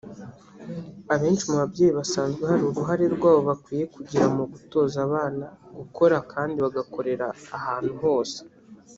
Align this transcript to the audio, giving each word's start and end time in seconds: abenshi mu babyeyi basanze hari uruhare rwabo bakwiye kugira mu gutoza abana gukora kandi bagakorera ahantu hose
abenshi 1.13 1.43
mu 1.49 1.55
babyeyi 1.61 1.93
basanze 1.99 2.41
hari 2.49 2.63
uruhare 2.69 3.05
rwabo 3.15 3.41
bakwiye 3.49 3.85
kugira 3.95 4.25
mu 4.35 4.43
gutoza 4.51 4.97
abana 5.07 5.45
gukora 5.77 6.17
kandi 6.31 6.55
bagakorera 6.65 7.27
ahantu 7.57 7.93
hose 8.03 8.39